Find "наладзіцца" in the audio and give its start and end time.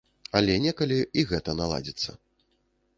1.61-2.21